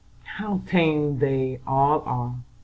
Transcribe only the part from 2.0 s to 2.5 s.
are!